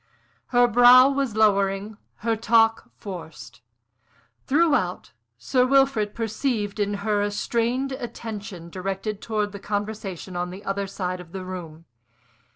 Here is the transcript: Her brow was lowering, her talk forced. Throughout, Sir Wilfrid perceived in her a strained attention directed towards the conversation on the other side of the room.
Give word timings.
Her 0.47 0.67
brow 0.67 1.09
was 1.11 1.35
lowering, 1.35 1.95
her 2.25 2.35
talk 2.35 2.89
forced. 2.97 3.61
Throughout, 4.47 5.11
Sir 5.37 5.63
Wilfrid 5.63 6.15
perceived 6.15 6.79
in 6.79 6.95
her 7.05 7.21
a 7.21 7.29
strained 7.29 7.91
attention 7.91 8.71
directed 8.71 9.21
towards 9.21 9.51
the 9.51 9.59
conversation 9.59 10.35
on 10.35 10.49
the 10.49 10.65
other 10.65 10.87
side 10.87 11.19
of 11.19 11.33
the 11.33 11.45
room. 11.45 11.85